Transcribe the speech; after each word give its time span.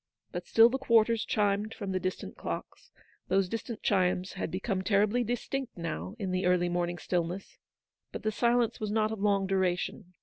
But 0.31 0.47
still 0.47 0.67
the 0.67 0.79
quarters 0.79 1.23
chimed 1.23 1.75
from 1.75 1.91
the 1.91 1.99
distant 1.99 2.35
clocks: 2.35 2.89
those 3.27 3.47
distant 3.47 3.83
chimes 3.83 4.33
had 4.33 4.49
become 4.49 4.81
terribly 4.81 5.23
distinct 5.23 5.77
now 5.77 6.15
in 6.17 6.31
the 6.31 6.47
early 6.47 6.69
morning 6.69 6.97
stillness. 6.97 7.59
But 8.11 8.23
the 8.23 8.31
silence 8.31 8.79
was 8.79 8.89
not 8.89 9.11
of 9.11 9.21
long 9.21 9.45
duration. 9.45 10.15